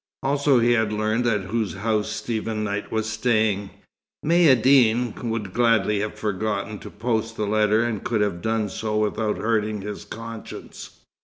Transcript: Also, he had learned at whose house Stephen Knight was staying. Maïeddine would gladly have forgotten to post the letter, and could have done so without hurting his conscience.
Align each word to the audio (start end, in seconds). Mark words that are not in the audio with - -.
Also, 0.23 0.57
he 0.57 0.71
had 0.71 0.91
learned 0.91 1.27
at 1.27 1.41
whose 1.41 1.75
house 1.75 2.09
Stephen 2.09 2.63
Knight 2.63 2.91
was 2.91 3.07
staying. 3.07 3.69
Maïeddine 4.25 5.23
would 5.25 5.53
gladly 5.53 5.99
have 5.99 6.17
forgotten 6.17 6.79
to 6.79 6.89
post 6.89 7.37
the 7.37 7.45
letter, 7.45 7.83
and 7.83 8.03
could 8.03 8.21
have 8.21 8.41
done 8.41 8.67
so 8.67 8.97
without 8.97 9.37
hurting 9.37 9.81
his 9.81 10.03
conscience. 10.03 11.01